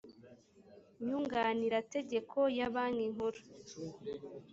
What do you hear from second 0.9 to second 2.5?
nyunganirategeko